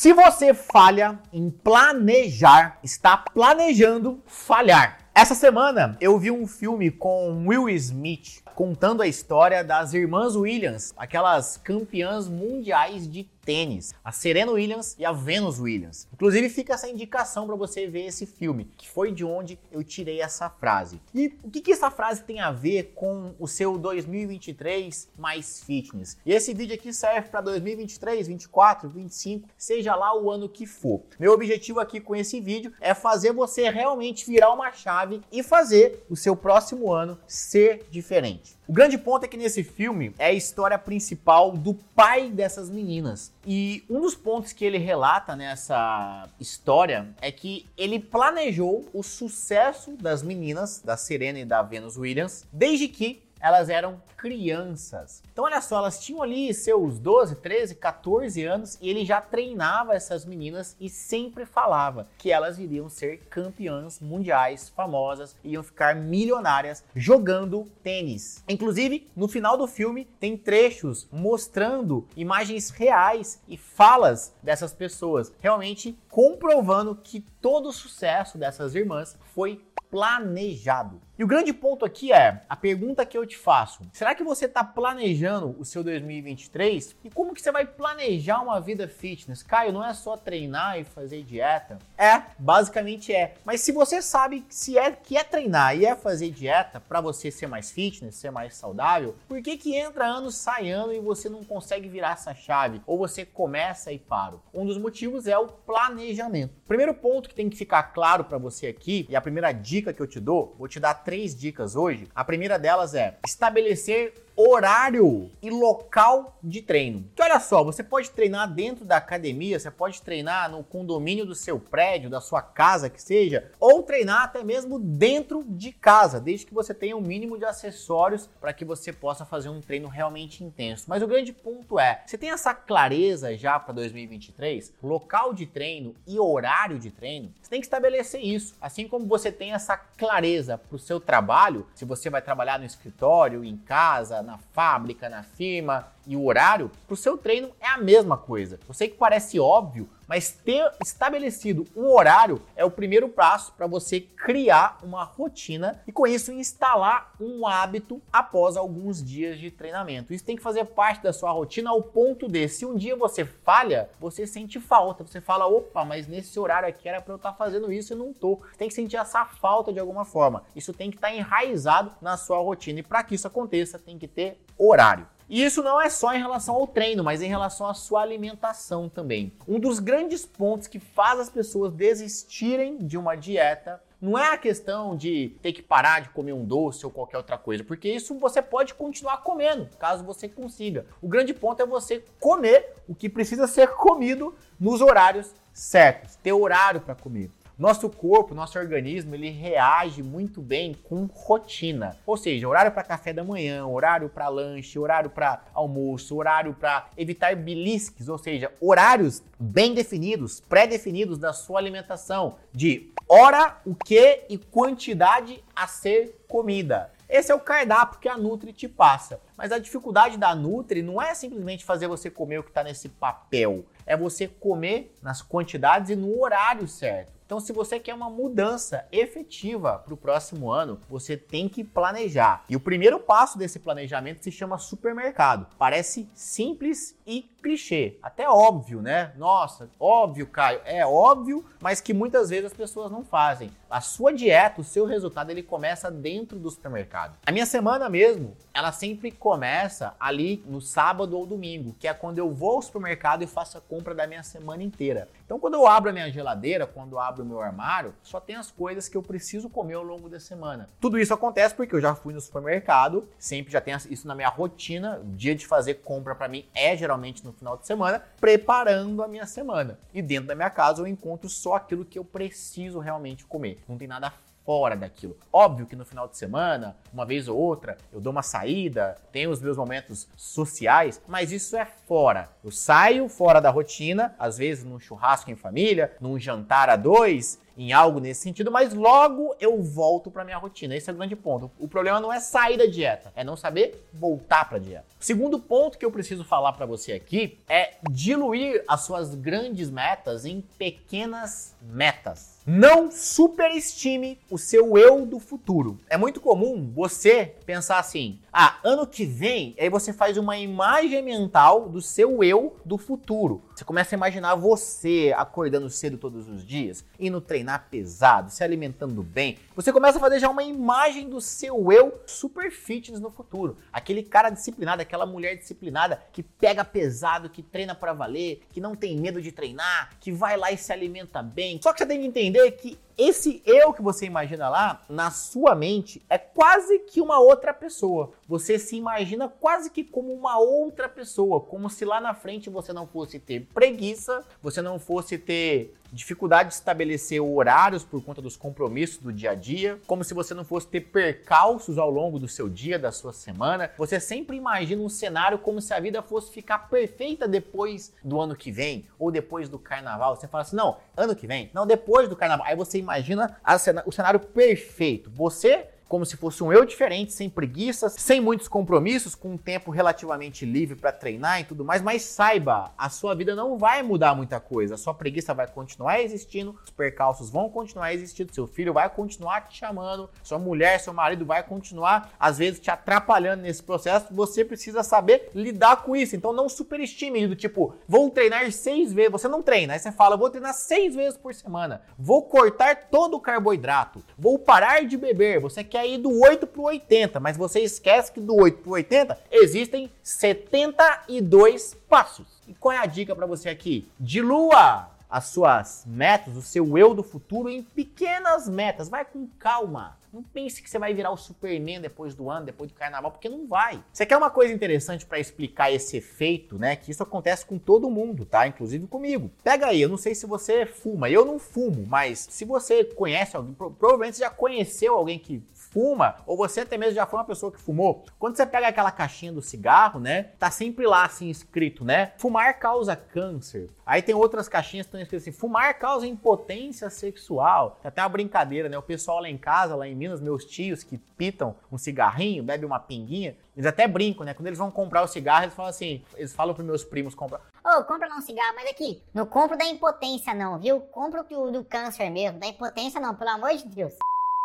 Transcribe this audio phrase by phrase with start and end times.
[0.00, 5.00] Se você falha em planejar, está planejando falhar.
[5.12, 10.94] Essa semana eu vi um filme com Will Smith contando a história das irmãs Williams,
[10.96, 16.06] aquelas campeãs mundiais de tênis, a Serena Williams e a Venus Williams.
[16.12, 20.20] Inclusive fica essa indicação para você ver esse filme, que foi de onde eu tirei
[20.20, 21.00] essa frase.
[21.14, 26.18] E o que, que essa frase tem a ver com o seu 2023 mais fitness?
[26.26, 31.00] E esse vídeo aqui serve para 2023, 24, 25, seja lá o ano que for.
[31.18, 36.04] Meu objetivo aqui com esse vídeo é fazer você realmente virar uma chave e fazer
[36.10, 38.57] o seu próximo ano ser diferente.
[38.68, 43.32] O grande ponto é que nesse filme é a história principal do pai dessas meninas.
[43.46, 49.92] E um dos pontos que ele relata nessa história é que ele planejou o sucesso
[49.92, 55.22] das meninas, da Serena e da Venus Williams, desde que elas eram crianças.
[55.32, 59.94] Então, olha só, elas tinham ali seus 12, 13, 14 anos e ele já treinava
[59.94, 66.84] essas meninas e sempre falava que elas iriam ser campeãs mundiais, famosas, iam ficar milionárias
[66.96, 68.42] jogando tênis.
[68.48, 75.96] Inclusive, no final do filme, tem trechos mostrando imagens reais e falas dessas pessoas, realmente
[76.10, 81.00] comprovando que todo o sucesso dessas irmãs foi planejado.
[81.18, 84.44] E o grande ponto aqui é a pergunta que eu te faço: será que você
[84.44, 86.94] está planejando o seu 2023?
[87.02, 89.42] E como que você vai planejar uma vida fitness?
[89.42, 91.80] Caio, não é só treinar e fazer dieta?
[91.96, 93.34] É, basicamente é.
[93.44, 97.32] Mas se você sabe se é que é treinar e é fazer dieta para você
[97.32, 101.28] ser mais fitness, ser mais saudável, por que que entra ano sai ano e você
[101.28, 102.80] não consegue virar essa chave?
[102.86, 104.36] Ou você começa e para?
[104.54, 106.54] Um dos motivos é o planejamento.
[106.68, 110.00] Primeiro ponto que tem que ficar claro para você aqui e a primeira dica que
[110.00, 112.06] eu te dou, vou te dar três dicas hoje.
[112.14, 117.04] A primeira delas é estabelecer horário e local de treino.
[117.18, 121.58] Olha só, você pode treinar dentro da academia, você pode treinar no condomínio do seu
[121.58, 126.54] prédio, da sua casa que seja, ou treinar até mesmo dentro de casa, desde que
[126.54, 130.44] você tenha o um mínimo de acessórios para que você possa fazer um treino realmente
[130.44, 130.84] intenso.
[130.86, 135.96] Mas o grande ponto é, você tem essa clareza já para 2023, local de treino
[136.06, 137.34] e horário de treino?
[137.42, 141.66] Você tem que estabelecer isso, assim como você tem essa clareza para o seu trabalho,
[141.74, 146.70] se você vai trabalhar no escritório, em casa, na fábrica, na firma e o horário,
[146.86, 148.58] para o seu treino é a mesma coisa.
[148.66, 153.66] Eu sei que parece óbvio, mas ter estabelecido um horário é o primeiro passo para
[153.66, 160.14] você criar uma rotina e com isso instalar um hábito após alguns dias de treinamento.
[160.14, 163.26] Isso tem que fazer parte da sua rotina ao ponto de, se um dia você
[163.26, 165.04] falha, você sente falta.
[165.04, 167.96] Você fala, opa, mas nesse horário aqui era para eu estar tá fazendo isso e
[167.96, 168.40] não tô.
[168.56, 170.42] Tem que sentir essa falta de alguma forma.
[170.56, 173.98] Isso tem que estar tá enraizado na sua rotina e para que isso aconteça, tem
[173.98, 175.06] que ter horário.
[175.28, 178.88] E isso não é só em relação ao treino, mas em relação à sua alimentação
[178.88, 179.32] também.
[179.46, 184.38] Um dos grandes pontos que faz as pessoas desistirem de uma dieta não é a
[184.38, 188.14] questão de ter que parar de comer um doce ou qualquer outra coisa, porque isso
[188.14, 190.86] você pode continuar comendo, caso você consiga.
[191.02, 196.32] O grande ponto é você comer o que precisa ser comido nos horários certos, ter
[196.32, 197.30] horário para comer.
[197.58, 201.96] Nosso corpo, nosso organismo, ele reage muito bem com rotina.
[202.06, 206.86] Ou seja, horário para café da manhã, horário para lanche, horário para almoço, horário para
[206.96, 214.20] evitar belisques, ou seja, horários bem definidos, pré-definidos da sua alimentação, de hora, o que
[214.28, 216.92] e quantidade a ser comida.
[217.08, 219.20] Esse é o cardápio que a Nutri te passa.
[219.36, 222.88] Mas a dificuldade da Nutri não é simplesmente fazer você comer o que está nesse
[222.88, 227.17] papel, é você comer nas quantidades e no horário certo.
[227.28, 232.42] Então, se você quer uma mudança efetiva para o próximo ano, você tem que planejar.
[232.48, 235.46] E o primeiro passo desse planejamento se chama supermercado.
[235.58, 239.12] Parece simples e clichê, até óbvio, né?
[239.16, 243.50] Nossa, óbvio, Caio, é óbvio, mas que muitas vezes as pessoas não fazem.
[243.70, 247.16] A sua dieta, o seu resultado, ele começa dentro do supermercado.
[247.24, 252.18] A minha semana mesmo, ela sempre começa ali no sábado ou domingo, que é quando
[252.18, 255.08] eu vou ao supermercado e faço a compra da minha semana inteira.
[255.24, 258.36] Então, quando eu abro a minha geladeira, quando eu abro o meu armário, só tem
[258.36, 260.68] as coisas que eu preciso comer ao longo da semana.
[260.80, 264.28] Tudo isso acontece porque eu já fui no supermercado, sempre já tenho isso na minha
[264.28, 265.00] rotina.
[265.02, 269.08] O dia de fazer compra para mim é geralmente no final de semana, preparando a
[269.08, 269.78] minha semana.
[269.92, 273.58] E dentro da minha casa eu encontro só aquilo que eu preciso realmente comer.
[273.68, 274.12] Não tem nada
[274.48, 275.14] fora daquilo.
[275.30, 279.30] Óbvio que no final de semana, uma vez ou outra, eu dou uma saída, tenho
[279.30, 282.30] os meus momentos sociais, mas isso é fora.
[282.42, 287.38] Eu saio fora da rotina, às vezes num churrasco em família, num jantar a dois,
[287.58, 290.76] em algo nesse sentido, mas logo eu volto para minha rotina.
[290.76, 291.50] Esse é o grande ponto.
[291.58, 294.86] O problema não é sair da dieta, é não saber voltar para dieta.
[294.98, 299.70] O segundo ponto que eu preciso falar para você aqui é diluir as suas grandes
[299.70, 302.37] metas em pequenas metas.
[302.50, 305.78] Não superestime o seu eu do futuro.
[305.86, 311.02] É muito comum você pensar assim: ah, ano que vem, aí você faz uma imagem
[311.02, 313.42] mental do seu eu do futuro.
[313.54, 319.02] Você começa a imaginar você acordando cedo todos os dias, indo treinar pesado, se alimentando
[319.02, 319.36] bem.
[319.54, 323.58] Você começa a fazer já uma imagem do seu eu super fitness no futuro.
[323.70, 328.74] Aquele cara disciplinado, aquela mulher disciplinada que pega pesado, que treina para valer, que não
[328.74, 331.60] tem medo de treinar, que vai lá e se alimenta bem.
[331.62, 335.10] Só que você tem que entender entender que esse eu que você imagina lá, na
[335.10, 338.10] sua mente, é quase que uma outra pessoa.
[338.28, 342.72] Você se imagina quase que como uma outra pessoa, como se lá na frente você
[342.72, 348.36] não fosse ter preguiça, você não fosse ter dificuldade de estabelecer horários por conta dos
[348.36, 352.28] compromissos do dia a dia, como se você não fosse ter percalços ao longo do
[352.28, 353.70] seu dia, da sua semana.
[353.78, 358.36] Você sempre imagina um cenário como se a vida fosse ficar perfeita depois do ano
[358.36, 360.16] que vem ou depois do carnaval.
[360.16, 362.46] Você fala assim: não, ano que vem, não, depois do carnaval.
[362.46, 363.36] Aí você imagina
[363.84, 365.10] o cenário perfeito.
[365.10, 369.70] Você como se fosse um eu diferente, sem preguiças, sem muitos compromissos, com um tempo
[369.70, 374.14] relativamente livre para treinar e tudo mais, mas saiba, a sua vida não vai mudar
[374.14, 378.72] muita coisa, a sua preguiça vai continuar existindo, os percalços vão continuar existindo, seu filho
[378.72, 383.62] vai continuar te chamando, sua mulher, seu marido vai continuar às vezes te atrapalhando nesse
[383.62, 388.92] processo, você precisa saber lidar com isso, então não superestime do tipo, vou treinar seis
[388.92, 392.88] vezes, você não treina, aí você fala, vou treinar seis vezes por semana, vou cortar
[392.90, 396.64] todo o carboidrato, vou parar de beber, você quer quer ir do 8 para o
[396.64, 402.26] 80, mas você esquece que do 8 para o 80 existem 72 passos.
[402.48, 403.88] E qual é a dica para você aqui?
[404.00, 408.88] Dilua as suas metas, o seu eu do futuro em pequenas metas.
[408.88, 409.96] Vai com calma.
[410.12, 413.28] Não pense que você vai virar o Superman depois do ano, depois do carnaval, porque
[413.28, 413.82] não vai.
[413.92, 416.76] Você quer uma coisa interessante para explicar esse efeito, né?
[416.76, 418.46] Que isso acontece com todo mundo, tá?
[418.46, 419.30] Inclusive comigo.
[419.44, 423.36] Pega aí, eu não sei se você fuma, eu não fumo, mas se você conhece
[423.36, 427.52] alguém, provavelmente já conheceu alguém que fuma, ou você até mesmo já foi uma pessoa
[427.52, 430.24] que fumou, quando você pega aquela caixinha do cigarro, né?
[430.38, 432.12] Tá sempre lá assim escrito, né?
[432.18, 433.70] Fumar causa câncer.
[433.84, 437.78] Aí tem outras caixinhas que estão escritas assim: fumar causa impotência sexual.
[437.82, 438.78] Tem até uma brincadeira, né?
[438.78, 442.66] O pessoal lá em casa, lá em Minas, meus tios que pitam um cigarrinho, bebem
[442.66, 444.34] uma pinguinha, eles até brincam, né?
[444.34, 447.40] Quando eles vão comprar o cigarro, eles falam assim: eles falam pros meus primos comprar.
[447.64, 450.80] Ô, oh, compra lá um cigarro, mas aqui, não compro da impotência, não, viu?
[450.80, 453.94] Compro do, do câncer mesmo, da impotência não, pelo amor de Deus.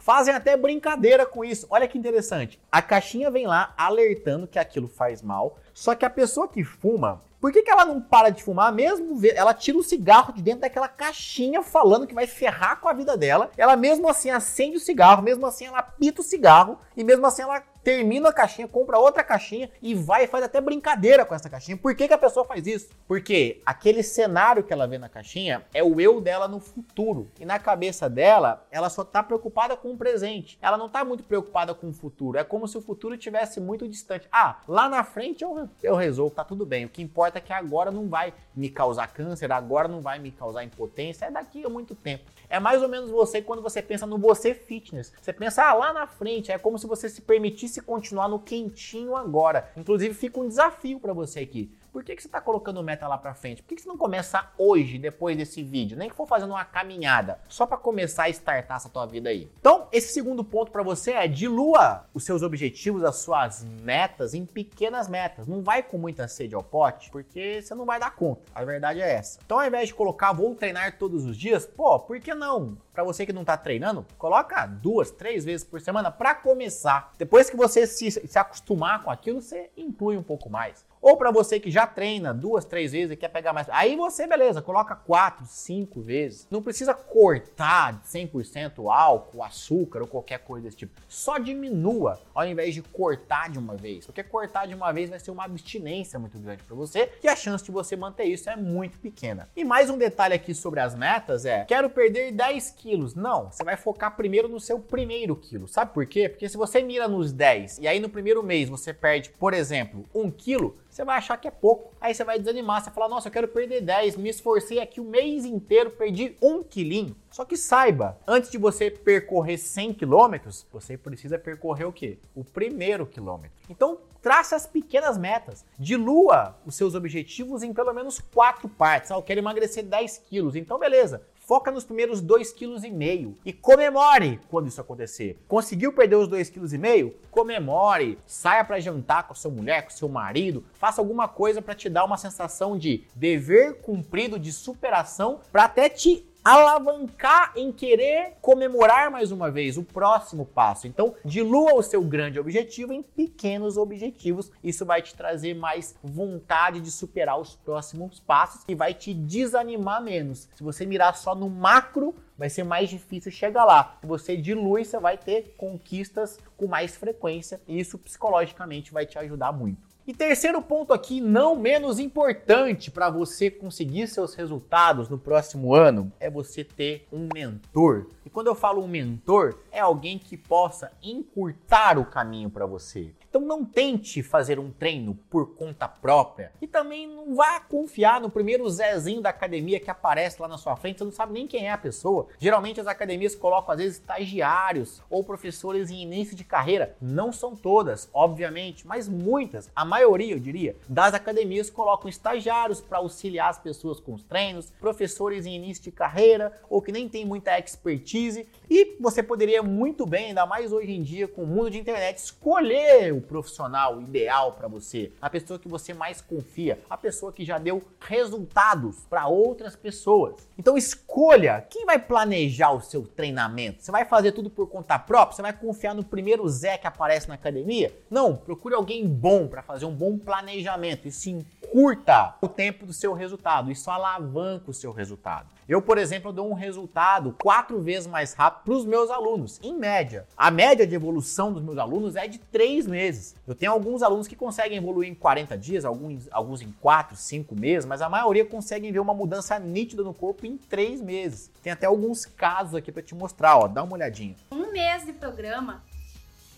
[0.02, 1.68] Fazem até brincadeira com isso.
[1.70, 2.60] Olha que interessante.
[2.72, 5.58] A caixinha vem lá alertando que aquilo faz mal.
[5.74, 9.20] Só que a pessoa que fuma, por que, que ela não para de fumar mesmo?
[9.36, 13.18] Ela tira o cigarro de dentro daquela caixinha falando que vai ferrar com a vida
[13.18, 13.52] dela.
[13.58, 17.42] Ela mesmo assim acende o cigarro, mesmo assim ela pita o cigarro e mesmo assim
[17.42, 21.50] ela termina a caixinha, compra outra caixinha e vai e faz até brincadeira com essa
[21.50, 21.78] caixinha.
[21.78, 22.90] Por que, que a pessoa faz isso?
[23.08, 27.30] Porque aquele cenário que ela vê na caixinha é o eu dela no futuro.
[27.40, 30.58] E na cabeça dela, ela só tá preocupada com o presente.
[30.62, 32.38] Ela não tá muito preocupada com o futuro.
[32.38, 34.28] É como se o futuro tivesse muito distante.
[34.32, 36.86] Ah, lá na frente eu, eu resolvo, tá tudo bem.
[36.86, 40.32] O que importa é que agora não vai me causar câncer, agora não vai me
[40.32, 42.24] causar impotência, é daqui a muito tempo.
[42.50, 45.12] É mais ou menos você quando você pensa no você fitness.
[45.20, 49.16] Você pensa ah, lá na frente, é como se você se permitisse continuar no quentinho
[49.16, 49.72] agora.
[49.76, 51.72] Inclusive fica um desafio para você aqui.
[51.94, 53.62] Por que, que você está colocando meta lá para frente?
[53.62, 55.96] Por que, que você não começa hoje, depois desse vídeo?
[55.96, 59.48] Nem que for fazendo uma caminhada, só para começar a startar essa tua vida aí.
[59.60, 64.44] Então, esse segundo ponto para você é dilua os seus objetivos, as suas metas em
[64.44, 65.46] pequenas metas.
[65.46, 68.42] Não vai com muita sede ao pote, porque você não vai dar conta.
[68.56, 69.40] A verdade é essa.
[69.46, 72.76] Então, ao invés de colocar vou treinar todos os dias, pô, por que não?
[72.94, 77.12] Para você que não está treinando, coloca duas, três vezes por semana para começar.
[77.18, 80.86] Depois que você se, se acostumar com aquilo, você inclui um pouco mais.
[81.04, 83.68] Ou para você que já treina duas, três vezes e quer pegar mais.
[83.72, 86.48] Aí você, beleza, coloca quatro, cinco vezes.
[86.50, 90.94] Não precisa cortar 100% álcool, açúcar ou qualquer coisa desse tipo.
[91.10, 94.06] Só diminua ao invés de cortar de uma vez.
[94.06, 97.36] Porque cortar de uma vez vai ser uma abstinência muito grande para você e a
[97.36, 99.50] chance de você manter isso é muito pequena.
[99.58, 102.83] E mais um detalhe aqui sobre as metas é: quero perder 10 quilos.
[103.16, 105.68] Não, você vai focar primeiro no seu primeiro quilo.
[105.68, 106.28] Sabe por quê?
[106.28, 110.04] Porque se você mira nos 10 e aí no primeiro mês você perde, por exemplo,
[110.14, 111.94] 1 quilo, você vai achar que é pouco.
[112.00, 115.06] Aí você vai desanimar, você fala, nossa, eu quero perder 10, me esforcei aqui o
[115.06, 117.16] mês inteiro, perdi um quilinho.
[117.32, 122.20] Só que saiba, antes de você percorrer 100 quilômetros, você precisa percorrer o quê?
[122.36, 123.58] O primeiro quilômetro.
[123.70, 125.66] Então, trace as pequenas metas.
[125.80, 129.10] Dilua os seus objetivos em pelo menos quatro partes.
[129.10, 130.56] Ah, eu quero emagrecer 10 quilos.
[130.56, 131.24] Então, beleza.
[131.46, 135.38] Foca nos primeiros 2,5 kg e comemore quando isso acontecer.
[135.46, 137.16] Conseguiu perder os 2,5 kg?
[137.30, 138.18] Comemore.
[138.26, 140.64] Saia para jantar com a sua mulher, com seu marido.
[140.74, 145.90] Faça alguma coisa para te dar uma sensação de dever cumprido, de superação, para até
[145.90, 150.88] te alavancar em querer comemorar mais uma vez o próximo passo.
[150.88, 154.52] Então, dilua o seu grande objetivo em pequenos objetivos.
[154.64, 160.04] Isso vai te trazer mais vontade de superar os próximos passos e vai te desanimar
[160.04, 160.50] menos.
[160.56, 163.98] Se você mirar só no macro, vai ser mais difícil chegar lá.
[164.02, 169.18] Se você dilui, você vai ter conquistas com mais frequência e isso psicologicamente vai te
[169.18, 169.93] ajudar muito.
[170.06, 176.12] E terceiro ponto aqui, não menos importante para você conseguir seus resultados no próximo ano,
[176.20, 178.08] é você ter um mentor.
[178.26, 183.14] E quando eu falo um mentor, é alguém que possa encurtar o caminho para você.
[183.34, 188.30] Então não tente fazer um treino por conta própria e também não vá confiar no
[188.30, 191.66] primeiro Zezinho da academia que aparece lá na sua frente, você não sabe nem quem
[191.66, 192.28] é a pessoa.
[192.38, 196.96] Geralmente as academias colocam às vezes estagiários ou professores em início de carreira.
[197.02, 203.00] Não são todas, obviamente, mas muitas, a maioria, eu diria, das academias colocam estagiários para
[203.00, 207.26] auxiliar as pessoas com os treinos, professores em início de carreira ou que nem tem
[207.26, 211.72] muita expertise e você poderia muito bem, ainda mais hoje em dia com o mundo
[211.72, 217.32] de internet, escolher profissional ideal para você, a pessoa que você mais confia, a pessoa
[217.32, 220.48] que já deu resultados para outras pessoas.
[220.58, 223.82] Então escolha quem vai planejar o seu treinamento.
[223.82, 225.36] Você vai fazer tudo por conta própria?
[225.36, 227.94] Você vai confiar no primeiro Zé que aparece na academia?
[228.10, 231.08] Não, procure alguém bom para fazer um bom planejamento.
[231.08, 235.48] Isso encurta o tempo do seu resultado, isso alavanca o seu resultado.
[235.68, 239.74] Eu, por exemplo, dou um resultado quatro vezes mais rápido para os meus alunos, em
[239.74, 240.28] média.
[240.36, 243.34] A média de evolução dos meus alunos é de três meses.
[243.48, 247.56] Eu tenho alguns alunos que conseguem evoluir em 40 dias, alguns, alguns em 4, 5
[247.56, 251.50] meses, mas a maioria conseguem ver uma mudança nítida no corpo em três meses.
[251.62, 254.36] Tem até alguns casos aqui para te mostrar, ó, dá uma olhadinha.
[254.52, 255.82] Um mês de programa,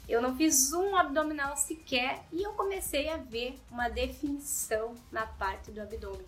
[0.09, 5.69] eu não fiz um abdominal sequer e eu comecei a ver uma definição na parte
[5.69, 6.25] do abdômen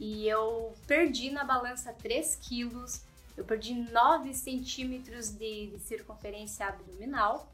[0.00, 3.02] e eu perdi na balança 3 quilos,
[3.36, 7.52] eu perdi 9 centímetros de, de circunferência abdominal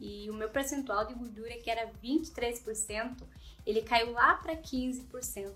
[0.00, 3.16] e o meu percentual de gordura, que era 23%,
[3.66, 5.50] ele caiu lá para 15%.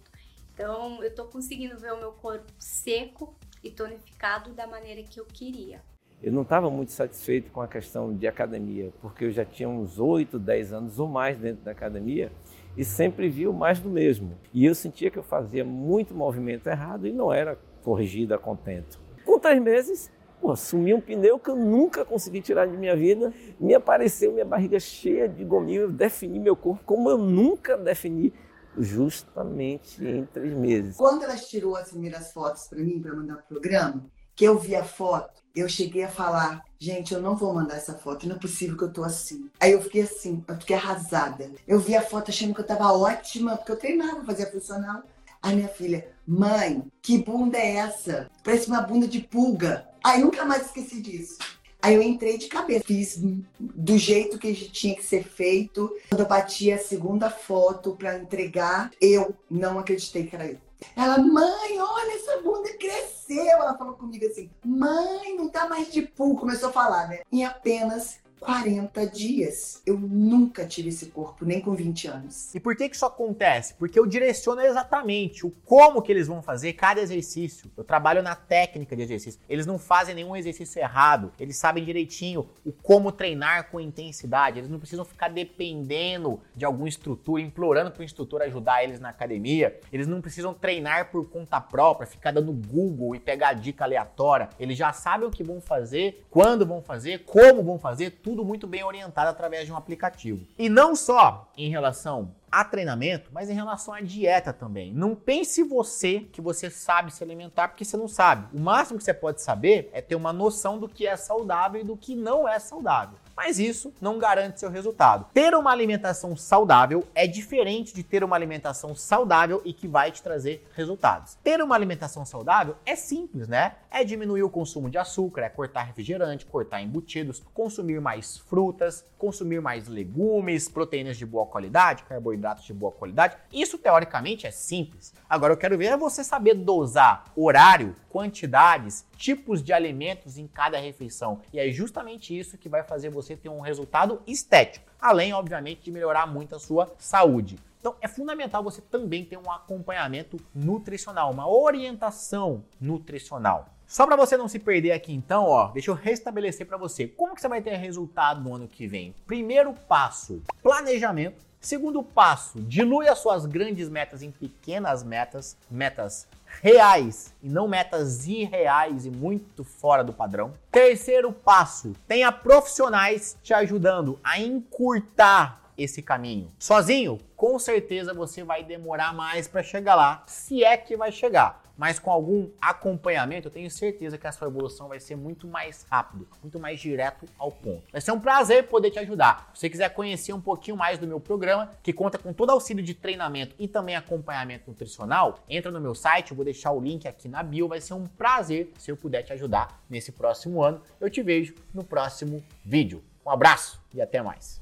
[0.53, 5.25] Então eu tô conseguindo ver o meu corpo seco e tonificado da maneira que eu
[5.25, 5.81] queria.
[6.21, 10.01] Eu não estava muito satisfeito com a questão de academia, porque eu já tinha uns
[10.01, 12.33] 8, 10 anos ou mais dentro da academia
[12.77, 14.39] e sempre viu mais do mesmo.
[14.53, 19.01] E eu sentia que eu fazia muito movimento errado e não era corrigido a contento.
[19.25, 20.11] Com três meses,
[20.41, 24.45] pô, sumi um pneu que eu nunca consegui tirar de minha vida, me apareceu minha
[24.45, 28.33] barriga cheia de gominho, eu defini meu corpo como eu nunca defini
[28.77, 30.97] justamente em três meses.
[30.97, 34.75] Quando ela tirou as primeiras fotos para mim, para mandar pro programa, que eu vi
[34.75, 38.39] a foto, eu cheguei a falar, gente, eu não vou mandar essa foto, não é
[38.39, 39.51] possível que eu tô assim.
[39.61, 41.51] Aí eu fiquei assim, eu fiquei arrasada.
[41.69, 45.03] Eu vi a foto achando que eu tava ótima, porque eu treinava, fazia funcional.
[45.43, 48.31] Aí minha filha, mãe, que bunda é essa?
[48.43, 49.89] Parece uma bunda de pulga.
[50.03, 51.39] Aí nunca mais esqueci disso.
[51.83, 53.21] Aí eu entrei de cabeça, fiz
[53.59, 55.93] do jeito que tinha que ser feito.
[56.09, 60.59] Quando eu bati a segunda foto para entregar, eu não acreditei que era eu.
[60.97, 63.45] Ela, mãe, olha, essa bunda cresceu.
[63.45, 66.37] Ela falou comigo assim, mãe, não tá mais de pulo.
[66.37, 67.21] Começou a falar, né?
[67.31, 69.81] Em apenas 40 dias.
[69.87, 72.53] Eu nunca tive esse corpo, nem com 20 anos.
[72.53, 73.75] E por que, que isso acontece?
[73.75, 77.71] Porque eu direciono exatamente o como que eles vão fazer cada exercício.
[77.77, 79.41] Eu trabalho na técnica de exercício.
[79.49, 81.33] Eles não fazem nenhum exercício errado.
[81.39, 84.59] Eles sabem direitinho o como treinar com intensidade.
[84.59, 89.11] Eles não precisam ficar dependendo de algum instrutor, implorando para o instrutor ajudar eles na
[89.11, 89.79] academia.
[89.93, 94.49] Eles não precisam treinar por conta própria, ficar dando Google e pegar dica aleatória.
[94.59, 98.45] Eles já sabem o que vão fazer, quando vão fazer, como vão fazer, tudo tudo
[98.47, 100.47] muito bem orientado através de um aplicativo.
[100.59, 104.93] E não só em relação a treinamento, mas em relação à dieta também.
[104.93, 108.49] Não pense você que você sabe se alimentar porque você não sabe.
[108.57, 111.85] O máximo que você pode saber é ter uma noção do que é saudável e
[111.85, 115.27] do que não é saudável mas isso não garante seu resultado.
[115.35, 120.23] Ter uma alimentação saudável é diferente de ter uma alimentação saudável e que vai te
[120.23, 121.37] trazer resultados.
[121.43, 123.75] Ter uma alimentação saudável é simples, né?
[123.91, 129.61] É diminuir o consumo de açúcar, é cortar refrigerante, cortar embutidos, consumir mais frutas, consumir
[129.61, 133.37] mais legumes, proteínas de boa qualidade, carboidratos de boa qualidade.
[133.53, 135.13] Isso teoricamente é simples.
[135.29, 140.79] Agora eu quero ver é você saber dosar horário, quantidades, tipos de alimentos em cada
[140.79, 141.41] refeição.
[141.53, 145.91] E é justamente isso que vai fazer você ter um resultado estético, além, obviamente, de
[145.91, 147.59] melhorar muito a sua saúde.
[147.81, 153.69] Então é fundamental você também ter um acompanhamento nutricional, uma orientação nutricional.
[153.93, 157.35] Só para você não se perder aqui então, ó, deixa eu restabelecer para você como
[157.35, 159.15] que você vai ter resultado no ano que vem.
[159.27, 161.45] Primeiro passo, planejamento.
[161.61, 166.27] Segundo passo, dilui as suas grandes metas em pequenas metas, metas
[166.63, 170.55] reais e não metas irreais e muito fora do padrão.
[170.71, 176.51] Terceiro passo, tenha profissionais te ajudando a encurtar esse caminho.
[176.59, 181.62] Sozinho, com certeza você vai demorar mais para chegar lá, se é que vai chegar.
[181.77, 185.87] Mas com algum acompanhamento, eu tenho certeza que a sua evolução vai ser muito mais
[185.91, 187.83] rápido, muito mais direto ao ponto.
[187.91, 189.51] Vai ser um prazer poder te ajudar.
[189.55, 192.83] Se você quiser conhecer um pouquinho mais do meu programa, que conta com todo auxílio
[192.83, 197.07] de treinamento e também acompanhamento nutricional, entra no meu site, eu vou deixar o link
[197.09, 197.69] aqui na bio.
[197.69, 200.81] Vai ser um prazer se eu puder te ajudar nesse próximo ano.
[201.01, 203.03] Eu te vejo no próximo vídeo.
[203.25, 204.62] Um abraço e até mais.